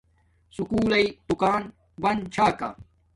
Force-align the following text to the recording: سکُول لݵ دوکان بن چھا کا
سکُول 0.55 0.85
لݵ 0.91 1.05
دوکان 1.27 1.61
بن 2.01 2.17
چھا 2.33 2.47
کا 2.59 2.69